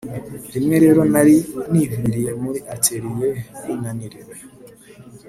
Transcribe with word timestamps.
Rimwe 0.53 0.75
rero 0.83 1.01
nari 1.13 1.35
niviriye 1.71 2.31
muri 2.43 2.59
atelier 2.73 3.35
ninaniriwe 3.63 4.35